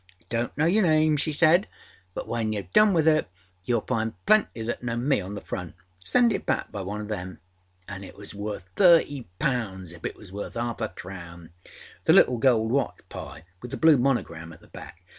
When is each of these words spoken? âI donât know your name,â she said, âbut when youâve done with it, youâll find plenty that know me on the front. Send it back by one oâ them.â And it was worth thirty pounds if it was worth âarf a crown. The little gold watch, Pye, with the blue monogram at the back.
âI 0.01 0.29
donât 0.41 0.57
know 0.57 0.65
your 0.65 0.81
name,â 0.81 1.19
she 1.19 1.31
said, 1.31 1.67
âbut 2.15 2.25
when 2.25 2.51
youâve 2.53 2.73
done 2.73 2.91
with 2.91 3.07
it, 3.07 3.29
youâll 3.67 3.85
find 3.87 4.13
plenty 4.25 4.63
that 4.63 4.81
know 4.81 4.97
me 4.97 5.21
on 5.21 5.35
the 5.35 5.41
front. 5.41 5.75
Send 6.03 6.33
it 6.33 6.43
back 6.47 6.71
by 6.71 6.81
one 6.81 7.03
oâ 7.03 7.07
them.â 7.07 7.37
And 7.87 8.03
it 8.03 8.15
was 8.17 8.33
worth 8.33 8.67
thirty 8.75 9.29
pounds 9.37 9.91
if 9.91 10.03
it 10.03 10.15
was 10.15 10.33
worth 10.33 10.55
âarf 10.55 10.81
a 10.81 10.89
crown. 10.89 11.51
The 12.05 12.13
little 12.13 12.39
gold 12.39 12.71
watch, 12.71 13.01
Pye, 13.09 13.43
with 13.61 13.69
the 13.69 13.77
blue 13.77 13.99
monogram 13.99 14.51
at 14.51 14.61
the 14.61 14.69
back. 14.69 15.03